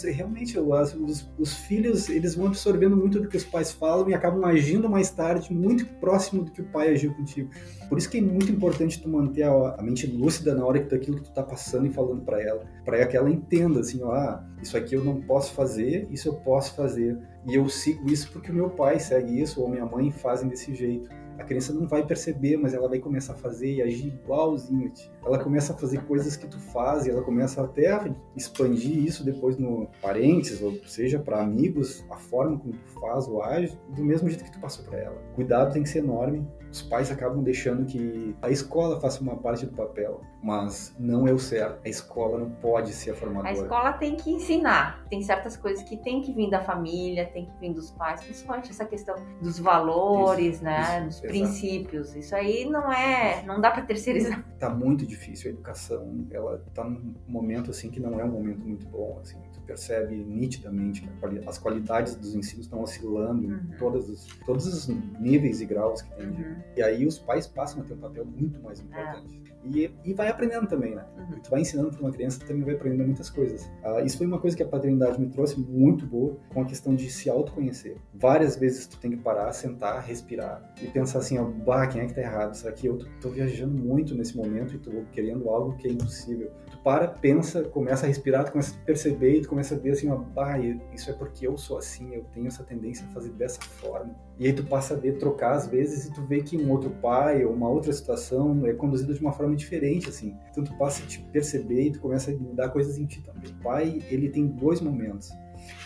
realmente 0.06 0.56
eu, 0.56 0.70
os, 0.70 1.30
os, 1.38 1.54
filhos 1.54 2.08
eles 2.10 2.36
vão 2.36 2.48
absorvendo 2.48 2.96
muito 2.96 3.20
do 3.20 3.28
que 3.28 3.36
os 3.36 3.44
pais 3.44 3.72
falam 3.74 4.10
e 4.10 4.14
acabam 4.14 4.46
agindo 4.46 4.90
mais 4.90 5.10
tarde 5.10 5.54
muito 5.54 5.86
próximo 6.00 6.44
do 6.44 6.52
que 6.52 6.62
o 6.62 6.66
pai 6.66 6.90
agiu 6.90 7.14
contigo. 7.14 7.50
Por 7.90 7.98
isso 7.98 8.10
que 8.10 8.20
é 8.20 8.22
muito 8.22 8.52
importante 8.52 9.02
tu 9.02 9.10
manter 9.10 9.44
a, 9.44 9.76
a 9.78 9.84
mente 9.84 10.08
lúcida 10.08 10.56
na 10.56 10.66
hora 10.66 10.80
que 10.80 10.90
daquilo 10.90 11.18
que 11.18 11.24
tu 11.24 11.34
tá 11.34 11.44
passando 11.44 11.86
e 11.86 11.90
falando 11.92 12.22
para 12.22 12.42
ela, 12.42 12.64
para 12.86 13.06
que 13.06 13.18
ela 13.18 13.30
entenda 13.30 13.82
assim, 13.82 14.02
ó, 14.02 14.14
ah, 14.14 14.48
isso 14.62 14.78
aqui 14.78 14.96
eu 14.96 15.04
não 15.04 15.20
posso 15.22 15.54
fazer, 15.54 16.08
isso 16.10 16.30
eu 16.30 16.36
posso 16.36 16.74
fazer. 16.74 17.18
E 17.46 17.56
eu 17.56 17.68
sigo 17.68 18.10
isso 18.10 18.32
porque 18.32 18.50
o 18.50 18.56
meu 18.56 18.70
pai 18.70 18.98
segue 18.98 19.42
isso 19.42 19.62
ou 19.62 19.68
minha 19.68 19.86
mãe 19.86 20.10
fazem 20.10 20.48
desse 20.48 20.74
jeito 20.74 21.10
a 21.38 21.44
criança 21.44 21.74
não 21.74 21.88
vai 21.88 22.06
perceber, 22.06 22.58
mas 22.58 22.74
ela 22.74 22.88
vai 22.88 23.00
começar 23.00 23.34
a 23.34 23.36
fazer 23.36 23.74
e 23.74 23.82
agir 23.82 24.08
igualzinho 24.08 24.88
a 24.88 24.90
ti. 24.90 25.12
Ela 25.26 25.40
começa 25.40 25.74
a 25.74 25.76
fazer 25.76 26.04
coisas 26.06 26.36
que 26.36 26.48
tu 26.48 26.60
faz 26.60 27.06
e 27.06 27.10
ela 27.10 27.22
começa 27.22 27.62
até 27.62 27.92
a 27.92 28.14
expandir 28.36 29.04
isso 29.04 29.24
depois 29.24 29.58
no 29.58 29.88
parentes, 30.02 30.62
ou 30.62 30.74
seja, 30.86 31.20
para 31.20 31.42
amigos, 31.42 32.06
a 32.10 32.18
forma 32.18 32.58
como 32.58 32.74
tu 32.74 33.00
faz 33.00 33.28
ou 33.28 33.42
age, 33.42 33.78
do 33.96 34.04
mesmo 34.04 34.30
jeito 34.30 34.44
que 34.44 34.52
tu 34.52 34.60
passou 34.60 34.86
para 34.86 35.00
ela. 35.00 35.18
Cuidado 35.36 35.74
tem 35.74 35.84
que 35.84 35.90
ser 35.90 36.00
enorme. 36.00 36.48
Os 36.74 36.82
pais 36.82 37.12
acabam 37.12 37.44
deixando 37.44 37.86
que 37.86 38.36
a 38.42 38.50
escola 38.50 39.00
faça 39.00 39.22
uma 39.22 39.38
parte 39.38 39.64
do 39.64 39.74
papel, 39.74 40.22
mas 40.42 40.96
não 40.98 41.28
é 41.28 41.32
o 41.32 41.38
certo. 41.38 41.80
A 41.86 41.88
escola 41.88 42.40
não 42.40 42.50
pode 42.50 42.94
ser 42.94 43.12
a 43.12 43.14
formadora. 43.14 43.50
A 43.50 43.54
escola 43.54 43.94
tem 43.94 44.16
que 44.16 44.32
ensinar. 44.32 45.06
Tem 45.08 45.22
certas 45.22 45.56
coisas 45.56 45.84
que 45.88 45.98
tem 45.98 46.24
que 46.24 46.34
vir 46.34 46.50
da 46.50 46.62
família, 46.62 47.28
tem 47.28 47.46
que 47.46 47.60
vir 47.60 47.76
dos 47.76 47.92
pais, 47.92 48.24
principalmente 48.24 48.72
essa 48.72 48.86
questão 48.86 49.16
dos 49.40 49.60
valores, 49.60 50.56
isso, 50.56 50.64
né, 50.64 51.06
isso, 51.08 51.22
dos 51.22 51.30
princípios. 51.30 52.16
Isso 52.16 52.36
aí 52.36 52.68
não 52.68 52.92
é, 52.92 53.44
não 53.46 53.62
dá 53.62 53.70
para 53.70 53.84
terceirizar. 53.84 54.44
Tá 54.64 54.70
muito 54.70 55.06
difícil 55.06 55.52
a 55.52 55.54
educação. 55.54 56.26
Ela 56.32 56.64
tá 56.74 56.86
num 56.86 57.14
momento 57.28 57.70
assim 57.70 57.92
que 57.92 58.00
não 58.00 58.18
é 58.18 58.24
um 58.24 58.32
momento 58.32 58.66
muito 58.66 58.88
bom, 58.88 59.20
assim. 59.22 59.38
Tu 59.52 59.60
percebe 59.62 60.16
nitidamente 60.16 61.02
que 61.02 61.10
as 61.46 61.58
qualidades 61.58 62.16
dos 62.16 62.34
ensinos 62.34 62.66
estão 62.66 62.82
oscilando 62.82 63.46
uhum. 63.46 63.60
em 63.74 63.78
todos 63.78 64.10
os, 64.10 64.26
todos 64.46 64.66
os 64.66 64.88
níveis 65.20 65.60
e 65.60 65.66
graus 65.66 66.02
que 66.02 66.16
tem. 66.16 66.28
Uhum. 66.28 66.63
E 66.76 66.82
aí 66.82 67.06
os 67.06 67.20
pais 67.20 67.48
passam 67.48 67.82
a 67.82 67.86
ter 67.86 67.94
um 67.94 67.98
papel 67.98 68.26
muito 68.26 68.62
mais 68.62 68.80
importante. 68.80 69.44
E, 69.66 69.90
e 70.04 70.14
vai 70.14 70.28
aprendendo 70.28 70.68
também, 70.68 70.94
né? 70.94 71.06
Uhum. 71.18 71.40
Tu 71.40 71.50
vai 71.50 71.62
ensinando 71.62 71.92
para 71.92 72.02
uma 72.02 72.12
criança, 72.12 72.40
tu 72.40 72.48
também 72.48 72.64
vai 72.64 72.76
aprendendo 72.76 73.06
muitas 73.06 73.30
coisas. 73.30 73.66
Uh, 73.84 74.06
isso 74.06 74.18
foi 74.18 74.28
uma 74.28 74.40
coisa 74.40 74.58
que 74.58 74.64
a 74.64 74.68
paternidade 74.68 75.20
me 75.20 75.30
trouxe 75.30 75.60
muito 75.60 76.06
boa, 76.06 76.38
com 76.54 76.62
a 76.62 76.66
questão 76.66 76.94
de 76.96 77.10
se 77.10 77.30
autoconhecer. 77.30 77.98
Várias 78.14 78.58
vezes 78.58 78.88
tu 78.88 79.00
tem 79.00 79.12
que 79.12 79.18
parar, 79.18 79.52
sentar, 79.54 80.04
respirar 80.04 80.74
e 80.82 80.88
pensar 80.88 81.20
assim, 81.20 81.38
ó, 81.38 81.46
bah, 81.46 81.88
quem 81.88 82.02
é 82.02 82.06
que 82.08 82.14
tá 82.14 82.22
errado? 82.22 82.56
Será 82.56 82.74
que 82.74 82.88
eu 82.88 82.98
tô, 82.98 83.06
tô 83.22 83.30
viajando 83.30 83.74
muito 83.74 84.16
nesse 84.16 84.36
momento 84.36 84.76
e 84.76 84.80
tô 84.80 84.92
querendo 85.12 85.50
algo 85.50 85.78
que 85.78 85.88
é 85.88 85.92
impossível? 85.92 86.52
Para, 86.84 87.08
pensa, 87.08 87.64
começa 87.64 88.06
a 88.06 88.08
respirar, 88.08 88.44
tu 88.44 88.52
começa 88.52 88.76
a 88.76 88.86
perceber 88.86 89.38
e 89.38 89.42
tu 89.42 89.50
começa 89.50 89.74
a 89.74 89.78
ver 89.78 89.92
assim, 89.92 90.10
ó, 90.10 90.18
bah, 90.18 90.58
isso 90.94 91.10
é 91.10 91.14
porque 91.14 91.48
eu 91.48 91.58
sou 91.58 91.78
assim, 91.78 92.14
eu 92.14 92.26
tenho 92.34 92.48
essa 92.48 92.62
tendência 92.64 93.06
a 93.06 93.14
fazer 93.14 93.30
dessa 93.30 93.62
forma. 93.62 94.14
E 94.38 94.46
aí 94.46 94.54
tu 94.54 94.64
passa 94.66 94.94
a 94.94 94.98
ver, 94.98 95.18
trocar 95.18 95.54
às 95.54 95.66
vezes 95.66 96.08
e 96.08 96.14
tu 96.14 96.22
vê 96.24 96.42
que 96.42 96.58
um 96.58 96.70
outro 96.70 96.90
pai 96.90 97.46
ou 97.46 97.54
uma 97.54 97.70
outra 97.70 97.94
situação 97.94 98.66
é 98.66 98.74
conduzido 98.74 99.14
de 99.14 99.22
uma 99.22 99.32
forma 99.32 99.56
diferente, 99.56 100.10
assim. 100.10 100.36
Então 100.52 100.64
tu 100.64 100.78
passa 100.78 101.04
a 101.04 101.08
te 101.08 101.20
perceber 101.32 101.84
e 101.84 101.92
tu 101.92 102.00
começa 102.02 102.32
a 102.32 102.34
mudar 102.34 102.68
coisas 102.70 102.98
em 102.98 103.06
ti 103.06 103.22
também. 103.22 103.50
O 103.50 103.64
pai, 103.64 104.02
ele 104.10 104.28
tem 104.30 104.46
dois 104.46 104.82
momentos. 104.82 105.32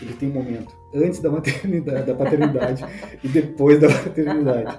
Ele 0.02 0.14
tem 0.14 0.28
um 0.28 0.32
momento 0.32 0.74
antes 0.94 1.20
da 1.20 1.30
maternidade, 1.30 2.06
da 2.06 2.14
paternidade 2.14 2.84
e 3.22 3.28
depois 3.28 3.80
da 3.80 3.88
paternidade. 3.88 4.76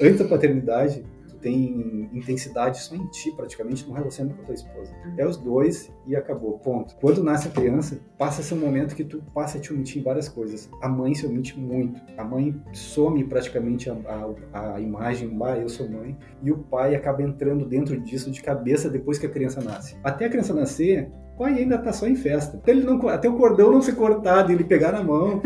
Antes 0.00 0.18
da 0.18 0.24
paternidade, 0.26 1.04
tem 1.46 2.10
intensidade 2.12 2.80
só 2.80 2.96
em 2.96 3.06
ti, 3.06 3.30
praticamente, 3.30 3.86
no 3.86 3.94
relacionamento 3.94 4.36
com 4.38 4.42
a 4.42 4.46
tua 4.46 4.54
esposa. 4.56 4.92
É 5.16 5.24
os 5.24 5.36
dois 5.36 5.92
e 6.04 6.16
acabou, 6.16 6.58
ponto. 6.58 6.96
Quando 6.96 7.22
nasce 7.22 7.46
a 7.46 7.50
criança, 7.52 8.00
passa 8.18 8.40
esse 8.40 8.52
momento 8.52 8.96
que 8.96 9.04
tu 9.04 9.22
passa 9.32 9.56
a 9.56 9.60
te 9.60 9.72
omitir 9.72 10.00
em 10.00 10.04
várias 10.04 10.28
coisas. 10.28 10.68
A 10.82 10.88
mãe 10.88 11.14
se 11.14 11.24
omite 11.24 11.56
muito. 11.56 12.00
A 12.18 12.24
mãe 12.24 12.60
some 12.72 13.22
praticamente 13.22 13.88
a, 13.88 13.96
a, 14.52 14.74
a 14.74 14.80
imagem, 14.80 15.28
bah, 15.38 15.56
eu 15.56 15.68
sou 15.68 15.88
mãe, 15.88 16.18
e 16.42 16.50
o 16.50 16.58
pai 16.58 16.96
acaba 16.96 17.22
entrando 17.22 17.64
dentro 17.64 17.96
disso 18.00 18.28
de 18.28 18.42
cabeça 18.42 18.90
depois 18.90 19.16
que 19.16 19.26
a 19.26 19.30
criança 19.30 19.60
nasce. 19.60 19.96
Até 20.02 20.24
a 20.24 20.28
criança 20.28 20.52
nascer, 20.52 21.08
pai 21.36 21.58
ainda 21.58 21.78
tá 21.78 21.92
só 21.92 22.06
em 22.06 22.16
festa. 22.16 22.56
Até, 22.56 22.72
ele 22.72 22.82
não, 22.82 23.08
até 23.08 23.28
o 23.28 23.36
cordão 23.36 23.72
não 23.72 23.82
ser 23.82 23.94
cortado, 23.94 24.52
ele 24.52 24.64
pegar 24.64 24.92
na 24.92 25.02
mão. 25.02 25.40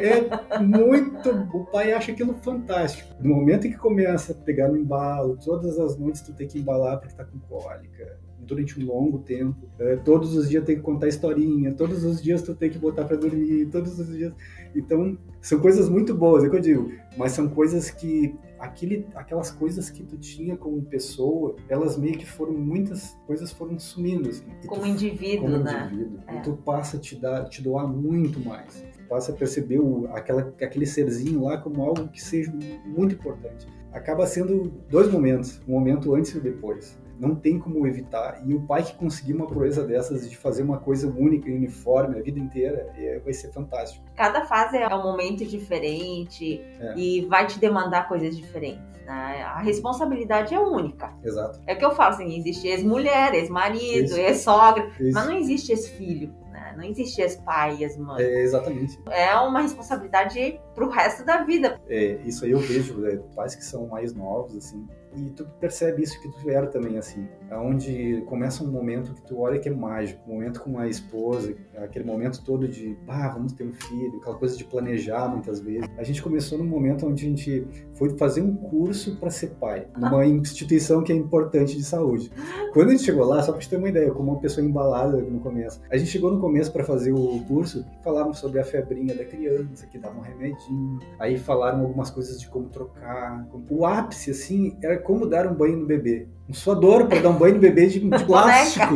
É 0.00 0.60
muito. 0.60 1.30
O 1.52 1.64
pai 1.66 1.92
acha 1.92 2.12
aquilo 2.12 2.34
fantástico. 2.42 3.14
No 3.20 3.34
momento 3.34 3.66
em 3.66 3.70
que 3.70 3.78
começa 3.78 4.32
a 4.32 4.34
pegar 4.34 4.68
no 4.68 4.76
embalo, 4.76 5.38
todas 5.42 5.78
as 5.78 5.96
noites 5.96 6.22
tu 6.22 6.32
tem 6.32 6.48
que 6.48 6.58
embalar 6.58 6.98
porque 6.98 7.14
tá 7.14 7.24
com 7.24 7.38
cólica 7.40 8.18
durante 8.44 8.78
um 8.80 8.86
longo 8.86 9.18
tempo. 9.18 9.56
É, 9.78 9.96
todos 9.96 10.36
os 10.36 10.48
dias 10.48 10.64
tem 10.64 10.76
que 10.76 10.82
contar 10.82 11.08
historinha, 11.08 11.72
todos 11.72 12.04
os 12.04 12.22
dias 12.22 12.42
tu 12.42 12.54
tem 12.54 12.70
que 12.70 12.78
botar 12.78 13.04
para 13.04 13.16
dormir, 13.16 13.66
todos 13.66 13.98
os 13.98 14.08
dias. 14.08 14.32
Então, 14.74 15.16
são 15.40 15.60
coisas 15.60 15.88
muito 15.88 16.14
boas, 16.14 16.44
é 16.44 16.46
o 16.46 16.50
que 16.50 16.56
eu 16.56 16.60
digo, 16.60 16.92
mas 17.16 17.32
são 17.32 17.48
coisas 17.48 17.90
que 17.90 18.34
aquele, 18.58 19.06
aquelas 19.14 19.50
coisas 19.50 19.90
que 19.90 20.02
tu 20.02 20.16
tinha 20.16 20.56
como 20.56 20.82
pessoa, 20.82 21.56
elas 21.68 21.96
meio 21.96 22.16
que 22.16 22.26
foram 22.26 22.52
muitas 22.52 23.16
coisas 23.26 23.52
foram 23.52 23.78
sumindo 23.78 24.28
assim. 24.28 24.44
como 24.66 24.82
tu, 24.82 24.88
indivíduo, 24.88 25.50
como 25.50 25.58
né? 25.58 25.90
Indivíduo, 25.92 26.18
é. 26.26 26.36
E 26.36 26.42
tu 26.42 26.56
passa 26.56 26.96
a 26.96 27.00
te 27.00 27.16
dar, 27.16 27.44
te 27.44 27.62
doar 27.62 27.86
muito 27.86 28.40
mais. 28.40 28.84
Tu 28.96 29.02
passa 29.08 29.32
a 29.32 29.34
perceber 29.34 29.78
o, 29.78 30.06
aquela, 30.12 30.52
aquele 30.60 30.86
serzinho 30.86 31.44
lá 31.44 31.58
como 31.58 31.82
algo 31.82 32.08
que 32.08 32.22
seja 32.22 32.52
muito 32.86 33.14
importante. 33.14 33.66
Acaba 33.92 34.26
sendo 34.26 34.72
dois 34.88 35.10
momentos, 35.10 35.60
um 35.68 35.72
momento 35.72 36.14
antes 36.14 36.34
e 36.34 36.40
depois 36.40 36.98
não 37.18 37.34
tem 37.34 37.58
como 37.58 37.86
evitar. 37.86 38.40
E 38.44 38.54
o 38.54 38.62
pai 38.62 38.82
que 38.82 38.94
conseguir 38.94 39.34
uma 39.34 39.46
proeza 39.46 39.84
dessas 39.84 40.28
de 40.28 40.36
fazer 40.36 40.62
uma 40.62 40.78
coisa 40.78 41.08
única 41.08 41.48
e 41.48 41.54
uniforme 41.54 42.18
a 42.18 42.22
vida 42.22 42.38
inteira, 42.38 42.92
é, 42.96 43.20
vai 43.20 43.32
ser 43.32 43.52
fantástico. 43.52 44.04
Cada 44.16 44.44
fase 44.46 44.76
é 44.76 44.94
um 44.94 45.02
momento 45.02 45.44
diferente 45.44 46.60
é. 46.80 46.94
e 46.96 47.24
vai 47.26 47.46
te 47.46 47.58
demandar 47.58 48.08
coisas 48.08 48.36
diferentes. 48.36 48.94
Né? 49.04 49.42
A 49.42 49.60
responsabilidade 49.60 50.54
é 50.54 50.58
única. 50.58 51.12
Exato. 51.22 51.60
É 51.66 51.74
o 51.74 51.78
que 51.78 51.84
eu 51.84 51.94
falo, 51.94 52.14
assim, 52.14 52.38
existe 52.38 52.66
ex-mulher, 52.66 53.34
ex-marido, 53.34 54.16
ex-sogra, 54.16 54.90
mas 55.12 55.26
não 55.26 55.36
existe 55.36 55.72
ex-filho. 55.72 56.34
Né? 56.50 56.74
Não 56.76 56.84
existe 56.84 57.20
ex-pai 57.20 57.76
e 57.76 57.84
ex-mãe. 57.84 58.22
É, 58.22 58.42
exatamente. 58.42 58.98
É 59.10 59.34
uma 59.36 59.60
responsabilidade 59.60 60.58
pro 60.74 60.88
resto 60.88 61.24
da 61.24 61.44
vida. 61.44 61.80
É, 61.88 62.18
isso 62.24 62.44
aí 62.44 62.52
eu 62.52 62.58
vejo, 62.58 63.04
é, 63.06 63.16
pais 63.34 63.54
que 63.54 63.64
são 63.64 63.86
mais 63.88 64.14
novos, 64.14 64.56
assim, 64.56 64.86
e 65.16 65.30
tu 65.30 65.46
percebe 65.60 66.02
isso 66.02 66.20
que 66.20 66.28
tu 66.28 66.50
era 66.50 66.66
também, 66.66 66.98
assim, 66.98 67.26
aonde 67.50 68.22
começa 68.26 68.64
um 68.64 68.70
momento 68.70 69.14
que 69.14 69.22
tu 69.22 69.38
olha 69.38 69.58
que 69.58 69.68
é 69.68 69.72
mágico, 69.72 70.20
um 70.26 70.34
momento 70.34 70.60
com 70.60 70.78
a 70.78 70.88
esposa, 70.88 71.54
aquele 71.76 72.04
momento 72.04 72.42
todo 72.44 72.66
de, 72.66 72.96
ah, 73.08 73.28
vamos 73.28 73.52
ter 73.52 73.64
um 73.64 73.72
filho, 73.72 74.18
aquela 74.20 74.36
coisa 74.36 74.56
de 74.56 74.64
planejar 74.64 75.28
muitas 75.28 75.60
vezes. 75.60 75.88
A 75.96 76.02
gente 76.02 76.22
começou 76.22 76.58
num 76.58 76.64
momento 76.64 77.06
onde 77.06 77.24
a 77.24 77.28
gente 77.28 77.66
foi 77.92 78.16
fazer 78.16 78.42
um 78.42 78.54
curso 78.54 79.16
para 79.16 79.30
ser 79.30 79.50
pai, 79.60 79.86
numa 79.96 80.26
instituição 80.26 81.02
que 81.02 81.12
é 81.12 81.16
importante 81.16 81.76
de 81.76 81.84
saúde. 81.84 82.30
Quando 82.72 82.88
a 82.88 82.92
gente 82.92 83.04
chegou 83.04 83.24
lá, 83.24 83.42
só 83.42 83.52
pra 83.52 83.60
te 83.60 83.68
ter 83.68 83.76
uma 83.76 83.88
ideia, 83.88 84.10
como 84.10 84.32
uma 84.32 84.40
pessoa 84.40 84.66
embalada 84.66 85.18
no 85.18 85.40
começo, 85.40 85.80
a 85.90 85.96
gente 85.96 86.10
chegou 86.10 86.32
no 86.32 86.40
começo 86.40 86.72
para 86.72 86.84
fazer 86.84 87.12
o 87.12 87.40
curso, 87.46 87.84
falávamos 88.02 88.38
sobre 88.38 88.60
a 88.60 88.64
febrinha 88.64 89.14
da 89.14 89.24
criança, 89.24 89.86
que 89.86 89.98
dava 89.98 90.18
um 90.18 90.22
remedinho, 90.22 90.98
aí 91.18 91.38
falaram 91.38 91.80
algumas 91.80 92.10
coisas 92.10 92.40
de 92.40 92.48
como 92.48 92.68
trocar. 92.68 93.46
O 93.70 93.86
ápice, 93.86 94.30
assim, 94.30 94.76
era 94.82 94.98
como 95.04 95.26
dar 95.26 95.46
um 95.46 95.54
banho 95.54 95.76
no 95.76 95.86
bebê. 95.86 96.26
Um 96.48 96.52
suador 96.52 97.06
para 97.06 97.20
dar 97.20 97.30
um 97.30 97.38
banho 97.38 97.54
no 97.54 97.60
bebê 97.60 97.86
de, 97.86 98.00
de 98.00 98.08
plástico. 98.24 98.94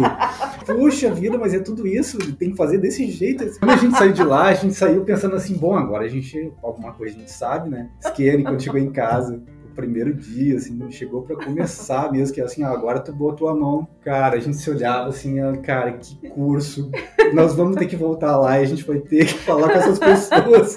Puxa 0.66 1.14
vida, 1.14 1.38
mas 1.38 1.54
é 1.54 1.60
tudo 1.60 1.86
isso, 1.86 2.18
tem 2.34 2.50
que 2.50 2.56
fazer 2.56 2.78
desse 2.78 3.10
jeito. 3.10 3.44
Quando 3.58 3.70
a 3.70 3.76
gente 3.76 3.96
saiu 3.96 4.12
de 4.12 4.24
lá, 4.24 4.48
a 4.48 4.54
gente 4.54 4.74
saiu 4.74 5.04
pensando 5.04 5.36
assim, 5.36 5.56
bom, 5.56 5.76
agora 5.76 6.04
a 6.04 6.08
gente, 6.08 6.52
alguma 6.62 6.92
coisa 6.92 7.14
a 7.14 7.18
gente 7.18 7.30
sabe, 7.30 7.70
né? 7.70 7.88
Esquerda, 8.04 8.42
quando 8.42 8.62
chegou 8.62 8.80
em 8.80 8.90
casa, 8.90 9.40
primeiro 9.78 10.12
dia, 10.12 10.56
assim, 10.56 10.90
chegou 10.90 11.22
para 11.22 11.36
começar 11.36 12.10
mesmo, 12.10 12.34
que 12.34 12.40
é 12.40 12.44
assim, 12.44 12.64
ah, 12.64 12.70
agora 12.70 12.98
tu 12.98 13.12
botou 13.12 13.48
a 13.48 13.54
mão. 13.54 13.86
Cara, 14.02 14.36
a 14.36 14.40
gente 14.40 14.56
se 14.56 14.68
olhava 14.68 15.08
assim, 15.08 15.38
ah, 15.38 15.56
cara, 15.56 15.92
que 15.92 16.28
curso. 16.30 16.90
Nós 17.32 17.54
vamos 17.54 17.76
ter 17.76 17.86
que 17.86 17.96
voltar 17.96 18.36
lá 18.36 18.58
e 18.58 18.62
a 18.62 18.66
gente 18.66 18.84
vai 18.84 18.98
ter 18.98 19.26
que 19.26 19.38
falar 19.38 19.68
com 19.68 19.78
essas 19.78 19.98
pessoas. 19.98 20.76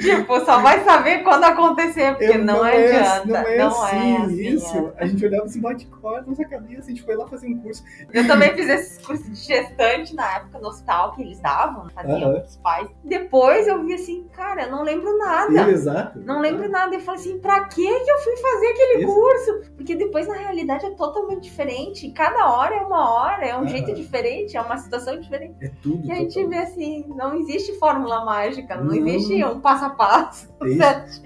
tipo, 0.00 0.40
só 0.44 0.60
vai 0.60 0.84
saber 0.84 1.22
quando 1.22 1.44
acontecer, 1.44 2.16
porque 2.16 2.38
não, 2.38 2.58
não 2.58 2.66
é, 2.66 2.96
adianta. 2.96 3.26
Não 3.26 3.36
é, 3.36 3.58
não 3.58 3.68
assim, 3.68 3.96
é 3.96 4.16
assim, 4.16 4.48
isso. 4.54 4.92
É. 4.96 5.02
A 5.02 5.06
gente 5.06 5.24
olhava 5.24 5.44
assim, 5.44 5.60
bate 5.60 5.86
corda 5.86 6.26
nossa 6.26 6.44
cabeça, 6.44 6.82
a 6.82 6.88
gente 6.88 7.02
foi 7.02 7.16
lá 7.16 7.26
fazer 7.26 7.48
um 7.48 7.58
curso. 7.58 7.82
Eu 8.12 8.26
também 8.26 8.54
fiz 8.54 8.68
esse 8.68 9.02
curso 9.02 9.24
de 9.30 9.36
gestante 9.36 10.14
na 10.14 10.36
época 10.36 10.58
no 10.58 10.68
hospital 10.68 11.12
que 11.12 11.22
eles 11.22 11.40
davam, 11.40 11.88
faziam 11.90 12.30
uh 12.30 12.34
-huh. 12.34 12.44
os 12.44 12.56
pais. 12.56 12.88
Depois 13.04 13.66
eu 13.66 13.82
vi 13.84 13.94
assim, 13.94 14.26
cara, 14.32 14.64
eu 14.64 14.70
não 14.70 14.82
lembro 14.82 15.16
nada. 15.18 15.70
Exato. 15.70 16.18
Não 16.20 16.40
lembro 16.40 16.68
nada. 16.68 16.94
E 16.94 17.00
falei 17.00 17.20
assim, 17.20 17.38
pra 17.38 17.64
que 17.64 17.86
eu 17.86 18.18
fui 18.18 18.36
fazer 18.36 18.66
aquele 18.66 19.04
Isso. 19.04 19.14
curso. 19.14 19.60
Porque 19.76 19.94
depois, 19.94 20.26
na 20.26 20.34
realidade, 20.34 20.86
é 20.86 20.90
totalmente 20.90 21.42
diferente. 21.42 22.10
Cada 22.10 22.50
hora 22.50 22.74
é 22.74 22.80
uma 22.80 23.12
hora, 23.12 23.44
é 23.44 23.56
um 23.56 23.62
ah. 23.62 23.66
jeito 23.66 23.94
diferente, 23.94 24.56
é 24.56 24.60
uma 24.60 24.76
situação 24.76 25.18
diferente. 25.18 25.54
É 25.60 25.70
tudo. 25.86 26.06
E 26.06 26.10
a 26.10 26.16
gente 26.16 26.44
vê 26.46 26.56
assim, 26.56 27.04
não 27.08 27.34
existe 27.36 27.72
fórmula 27.78 28.24
mágica, 28.24 28.76
não, 28.76 28.86
não. 28.86 28.94
existe 28.94 29.44
um 29.44 29.60
passo 29.60 29.84
a 29.84 29.90
passo. 29.90 30.48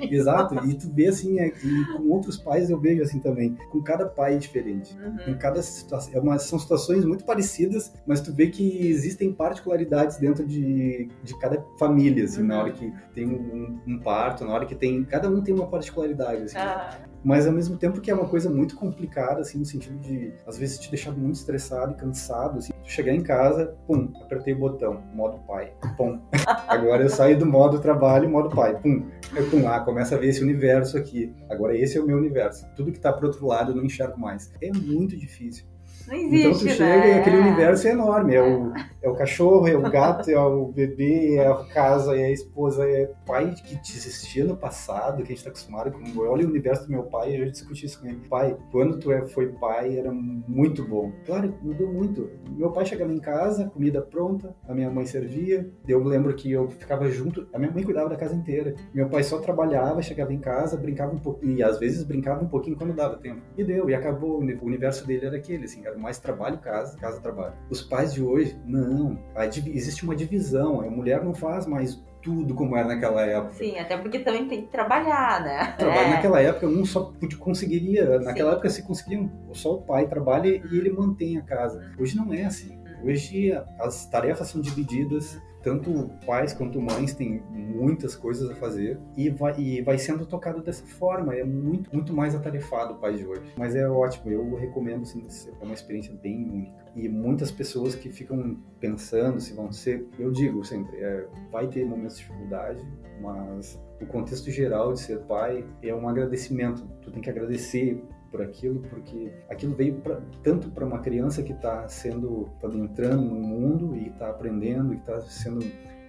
É 0.01 0.05
Exato. 0.13 0.57
E 0.67 0.75
tu 0.75 0.91
vê 0.93 1.07
assim, 1.07 1.39
é, 1.39 1.49
e 1.49 1.85
com 1.97 2.09
outros 2.09 2.37
pais 2.37 2.69
eu 2.69 2.79
vejo 2.79 3.03
assim 3.03 3.21
também. 3.21 3.57
Com 3.71 3.81
cada 3.81 4.05
pai 4.05 4.35
é 4.35 4.39
diferente. 4.39 4.97
Uhum. 4.99 5.33
Com 5.33 5.39
cada 5.39 5.63
situação. 5.63 6.13
É 6.13 6.19
uma, 6.19 6.39
são 6.39 6.59
situações 6.59 7.05
muito 7.05 7.25
parecidas, 7.25 7.93
mas 8.07 8.21
tu 8.21 8.33
vê 8.33 8.49
que 8.49 8.89
existem 8.89 9.33
particularidades 9.33 10.19
dentro 10.19 10.45
de, 10.45 11.09
de 11.23 11.39
cada 11.39 11.65
família, 11.79 12.25
assim, 12.25 12.43
uhum. 12.43 12.49
na 12.49 12.59
hora 12.59 12.73
que 12.73 12.93
tem 13.15 13.27
um, 13.27 13.79
um, 13.87 13.99
parto, 14.01 14.45
na 14.45 14.53
hora 14.53 14.67
que 14.67 14.75
tem. 14.75 15.05
Cada 15.05 15.31
um 15.31 15.41
tem 15.41 15.55
uma 15.55 15.69
particularidade. 15.69 16.43
Assim, 16.43 16.59
ah 16.59 16.99
mas 17.23 17.47
ao 17.47 17.53
mesmo 17.53 17.77
tempo 17.77 18.01
que 18.01 18.11
é 18.11 18.15
uma 18.15 18.27
coisa 18.27 18.49
muito 18.49 18.77
complicada, 18.77 19.41
assim, 19.41 19.59
no 19.59 19.65
sentido 19.65 19.99
de, 19.99 20.33
às 20.47 20.57
vezes, 20.57 20.79
te 20.79 20.89
deixar 20.89 21.13
muito 21.13 21.37
estressado 21.37 21.93
e 21.93 21.95
cansado, 21.95 22.59
assim. 22.59 22.70
Chegar 22.91 23.15
em 23.15 23.23
casa, 23.23 23.73
pum, 23.87 24.13
apertei 24.21 24.53
o 24.53 24.59
botão, 24.59 25.01
modo 25.15 25.39
pai, 25.47 25.73
pum. 25.97 26.19
Agora 26.67 27.05
eu 27.05 27.09
saio 27.09 27.39
do 27.39 27.47
modo 27.47 27.79
trabalho, 27.79 28.29
modo 28.29 28.51
pai, 28.51 28.81
pum. 28.81 29.07
Aí, 29.33 29.49
pum, 29.49 29.69
ah, 29.69 29.79
começa 29.79 30.17
a 30.17 30.19
ver 30.19 30.31
esse 30.31 30.43
universo 30.43 30.99
aqui. 30.99 31.33
Agora 31.49 31.79
esse 31.79 31.97
é 31.97 32.01
o 32.01 32.05
meu 32.05 32.17
universo. 32.17 32.67
Tudo 32.75 32.91
que 32.91 32.99
tá 32.99 33.13
pro 33.13 33.29
outro 33.29 33.47
lado 33.47 33.71
eu 33.71 33.77
não 33.77 33.85
enxergo 33.85 34.19
mais. 34.19 34.53
É 34.61 34.73
muito 34.73 35.17
difícil. 35.17 35.70
Não 36.11 36.17
existe, 36.17 36.47
então 36.49 36.59
tu 36.59 36.69
chega 36.69 36.99
né? 36.99 37.09
e 37.09 37.13
aquele 37.21 37.37
universo 37.37 37.87
é 37.87 37.93
enorme. 37.93 38.35
É 38.35 38.43
o, 38.43 38.73
é 39.01 39.09
o 39.09 39.15
cachorro, 39.15 39.69
é 39.69 39.77
o 39.77 39.83
gato, 39.83 40.29
é 40.29 40.39
o 40.39 40.67
bebê, 40.67 41.37
é 41.37 41.47
a 41.47 41.55
casa, 41.73 42.17
é 42.17 42.25
a 42.25 42.31
esposa, 42.33 42.85
é 42.85 43.05
o 43.05 43.25
pai 43.25 43.55
que 43.55 43.81
te 43.81 43.97
existia 43.97 44.45
no 44.45 44.57
passado, 44.57 45.23
que 45.23 45.33
a 45.33 45.35
gente 45.35 45.45
tá 45.45 45.51
acostumado 45.51 45.93
com. 45.93 46.01
Olha 46.21 46.45
o 46.45 46.49
universo 46.51 46.87
do 46.87 46.91
meu 46.91 47.05
pai, 47.05 47.37
eu 47.37 47.45
já 47.45 47.51
discuti 47.53 47.87
isso 47.87 48.01
com 48.01 48.09
ele. 48.09 48.21
Pai, 48.29 48.57
quando 48.73 48.99
tu 48.99 49.13
é, 49.13 49.23
foi 49.29 49.53
pai, 49.53 49.97
era 49.97 50.11
muito 50.11 50.85
bom. 50.85 51.13
Claro, 51.25 51.55
mudou 51.63 51.87
muito. 51.87 52.29
Meu 52.51 52.73
pai 52.73 52.85
chegava 52.85 53.13
em 53.13 53.21
casa, 53.21 53.71
comida 53.73 54.03
pronta, 54.03 54.53
a 54.69 54.75
minha 54.75 54.91
mãe 54.91 55.07
servia. 55.07 55.71
Eu 55.87 56.03
lembro 56.03 56.35
que 56.35 56.51
eu 56.51 56.69
ficava 56.71 57.09
junto, 57.09 57.47
a 57.55 57.59
minha 57.59 57.71
mãe 57.71 57.85
cuidava 57.85 58.09
da 58.09 58.17
casa 58.17 58.35
inteira. 58.35 58.75
Meu 58.93 59.09
pai 59.09 59.23
só 59.23 59.39
trabalhava, 59.39 60.03
chegava 60.03 60.33
em 60.33 60.41
casa, 60.41 60.77
brincava 60.77 61.15
um 61.15 61.19
pouquinho, 61.19 61.59
e 61.59 61.63
às 61.63 61.79
vezes 61.79 62.03
brincava 62.03 62.43
um 62.43 62.49
pouquinho 62.49 62.77
quando 62.77 62.95
dava 62.95 63.17
tempo. 63.17 63.41
E 63.57 63.63
deu, 63.63 63.89
e 63.89 63.95
acabou. 63.95 64.41
O 64.41 64.67
universo 64.67 65.07
dele 65.07 65.27
era 65.27 65.37
aquele, 65.37 65.65
assim, 65.65 65.87
era 65.87 66.00
mais 66.01 66.19
trabalho, 66.19 66.59
casa, 66.59 66.97
casa, 66.97 67.21
trabalho. 67.21 67.55
Os 67.69 67.83
pais 67.83 68.13
de 68.13 68.23
hoje, 68.23 68.59
não. 68.65 69.19
Existe 69.67 70.05
uma 70.05 70.17
divisão. 70.17 70.81
A 70.81 70.91
mulher 70.91 71.23
não 71.23 71.35
faz 71.35 71.67
mais 71.67 72.03
tudo 72.23 72.55
como 72.55 72.77
era 72.77 72.89
naquela 72.89 73.23
época. 73.23 73.55
Sim, 73.55 73.79
até 73.79 73.97
porque 73.97 74.19
também 74.19 74.47
tem 74.47 74.63
que 74.63 74.69
trabalhar, 74.69 75.43
né? 75.43 75.75
Trabalho 75.79 76.09
é. 76.09 76.11
naquela 76.11 76.41
época 76.41 76.67
um 76.67 76.85
só 76.85 77.13
conseguiria. 77.39 78.19
Naquela 78.19 78.51
Sim. 78.51 78.57
época 78.57 78.71
se 78.71 78.83
conseguiam 78.83 79.31
só 79.53 79.75
o 79.75 79.83
pai 79.83 80.07
trabalha 80.07 80.49
e 80.49 80.79
ele 80.79 80.91
mantém 80.91 81.39
a 81.39 81.43
casa. 81.43 81.93
Hoje 81.99 82.17
não 82.17 82.33
é 82.33 82.45
assim. 82.45 82.77
Uhum. 82.77 83.09
Hoje 83.09 83.53
as 83.79 84.07
tarefas 84.07 84.49
são 84.49 84.61
divididas 84.61 85.41
tanto 85.63 86.11
pais 86.27 86.53
quanto 86.53 86.81
mães 86.81 87.15
têm 87.15 87.43
muitas 87.51 88.17
coisas 88.17 88.51
a 88.51 88.55
fazer 88.55 88.99
e 89.17 89.29
vai, 89.29 89.59
e 89.59 89.83
vai 89.83 89.99
sendo 89.99 90.25
tocado 90.27 90.63
dessa 90.63 90.85
forma. 90.87 91.35
É 91.35 91.45
muito, 91.45 91.93
muito 91.93 92.13
mais 92.13 92.35
atarefado 92.35 92.95
o 92.95 92.97
pai 92.97 93.15
de 93.15 93.27
hoje. 93.27 93.43
Mas 93.57 93.75
é 93.75 93.89
ótimo, 93.89 94.31
eu 94.31 94.55
recomendo, 94.57 95.03
assim, 95.03 95.27
é 95.61 95.65
uma 95.65 95.75
experiência 95.75 96.15
bem 96.15 96.49
única. 96.49 96.81
E 96.95 97.09
muitas 97.09 97.51
pessoas 97.51 97.95
que 97.95 98.09
ficam 98.11 98.57
pensando 98.81 99.41
se 99.41 99.53
vão 99.55 99.71
ser, 99.71 100.07
eu 100.19 100.31
digo 100.31 100.65
sempre, 100.65 100.97
é, 100.97 101.27
vai 101.51 101.69
ter 101.69 101.85
momentos 101.85 102.17
de 102.17 102.25
dificuldade, 102.25 102.85
mas 103.21 103.81
o 104.01 104.07
contexto 104.07 104.51
geral 104.51 104.93
de 104.93 105.01
ser 105.01 105.21
pai 105.21 105.65
é 105.83 105.95
um 105.95 106.09
agradecimento. 106.09 106.83
Tu 107.03 107.11
tem 107.11 107.23
que 107.23 107.31
agradecer 107.31 108.03
por 108.31 108.43
aquilo, 108.43 108.81
porque 108.89 109.33
aquilo 109.49 109.75
veio 109.75 109.97
pra, 109.97 110.21
tanto 110.43 110.71
para 110.71 110.85
uma 110.85 111.01
criança 111.01 111.43
que 111.43 111.53
está 111.53 111.87
sendo, 111.89 112.49
tá 112.61 112.69
entrando 112.69 113.23
no 113.23 113.41
mundo 113.41 113.97
e 113.97 114.09
está 114.09 114.31
aprendendo 114.31 114.95
e 114.95 114.97
está 114.97 115.21
sendo 115.21 115.65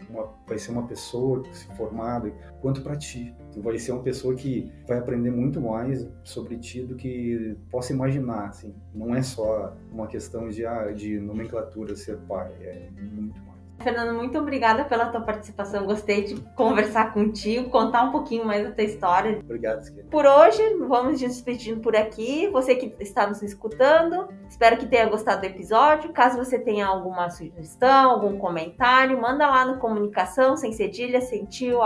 uma, 0.10 0.30
vai 0.48 0.58
ser 0.58 0.72
uma 0.72 0.86
pessoa 0.88 1.44
se 1.54 1.66
formada, 1.76 2.32
quanto 2.60 2.82
para 2.82 2.96
ti. 2.96 3.34
Tu 3.52 3.62
vai 3.62 3.78
ser 3.80 3.94
uma 3.94 4.04
pessoa 4.04 4.36
que 4.36 4.72
vai 4.88 4.98
aprender 4.98 5.32
muito 5.32 5.60
mais 5.62 6.08
sobre 6.24 6.58
ti 6.58 6.84
do 6.84 6.96
que 6.96 7.58
possa 7.70 7.94
imaginar, 7.94 8.50
assim. 8.50 8.74
Não 8.94 9.16
é 9.16 9.22
só 9.22 9.76
uma 9.92 10.08
questão 10.08 10.50
de, 10.50 10.66
ah, 10.66 10.92
de 10.92 11.20
nomenclatura 11.20 11.96
ser 11.96 12.18
pai, 12.20 12.52
é 12.62 12.90
muito 12.92 13.42
mais. 13.42 13.61
Fernando, 13.82 14.16
muito 14.16 14.38
obrigada 14.38 14.86
pela 14.86 15.08
tua 15.08 15.22
participação. 15.22 15.86
Gostei 15.86 16.24
de 16.24 16.42
conversar 16.56 17.14
contigo, 17.14 17.70
contar 17.70 18.04
um 18.04 18.12
pouquinho 18.12 18.46
mais 18.46 18.64
da 18.64 18.72
tua 18.72 18.84
história. 18.84 19.40
Obrigado, 19.44 19.82
Skip. 19.82 20.10
Por 20.10 20.26
hoje, 20.26 20.62
vamos 20.88 21.20
despedindo 21.20 21.82
por 21.82 21.96
aqui. 21.96 22.48
Você 22.50 22.76
que 22.76 22.96
está 23.00 23.28
nos 23.28 23.42
escutando, 23.42 24.28
espero 24.48 24.78
que 24.78 24.86
tenha 24.86 25.08
gostado 25.08 25.42
do 25.42 25.48
episódio. 25.48 26.12
Caso 26.14 26.38
você 26.38 26.58
tenha 26.58 26.86
alguma 26.86 27.30
sugestão, 27.30 28.12
algum 28.12 28.38
comentário, 28.38 29.20
manda 29.20 29.48
lá 29.48 29.66
no 29.66 29.78
comunicação 29.80 30.56
sem 30.56 30.72
cedilha, 30.72 31.22
sentiu, 31.22 31.80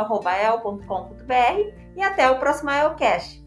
e 1.95 2.01
até 2.01 2.29
o 2.29 2.39
próximo 2.39 2.69
Elcast. 2.69 3.43